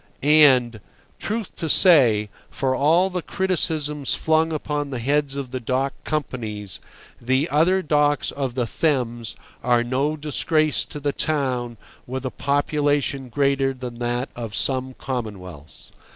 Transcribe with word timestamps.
And, 0.23 0.81
truth 1.19 1.55
to 1.57 1.69
say, 1.69 2.31
for 2.49 2.73
all 2.73 3.11
the 3.11 3.21
criticisms 3.21 4.15
flung 4.15 4.51
upon 4.51 4.89
the 4.89 4.97
heads 4.97 5.35
of 5.35 5.51
the 5.51 5.59
dock 5.59 5.93
companies, 6.05 6.79
the 7.21 7.47
other 7.49 7.83
docks 7.83 8.31
of 8.31 8.55
the 8.55 8.65
Thames 8.65 9.35
are 9.63 9.83
no 9.83 10.17
disgrace 10.17 10.85
to 10.85 10.99
the 10.99 11.13
town 11.13 11.77
with 12.07 12.25
a 12.25 12.31
population 12.31 13.29
greater 13.29 13.75
than 13.75 13.99
that 13.99 14.29
of 14.35 14.55
some 14.55 14.95
commonwealths. 14.95 15.91